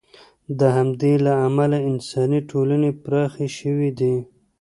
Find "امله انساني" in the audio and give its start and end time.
1.45-2.39